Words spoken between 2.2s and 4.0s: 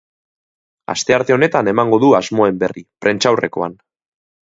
asmoen berri, prentsaurrekoan.